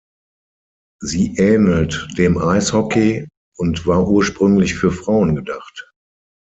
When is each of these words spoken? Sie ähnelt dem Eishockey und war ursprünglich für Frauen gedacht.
Sie 1.03 1.35
ähnelt 1.37 2.07
dem 2.17 2.39
Eishockey 2.39 3.27
und 3.57 3.85
war 3.85 4.07
ursprünglich 4.09 4.73
für 4.73 4.91
Frauen 4.91 5.35
gedacht. 5.35 5.91